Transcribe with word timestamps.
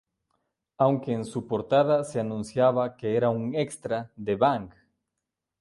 Aunque 0.79 1.13
en 1.13 1.25
su 1.25 1.45
portada 1.45 2.03
se 2.03 2.19
anunciaba 2.19 2.97
que 2.97 3.15
era 3.17 3.29
un 3.29 3.53
extra 3.53 4.09
de 4.15 4.35
Bang! 4.35 4.71